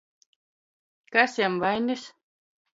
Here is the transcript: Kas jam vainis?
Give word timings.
Kas 1.13 1.37
jam 1.43 1.61
vainis? 1.67 2.11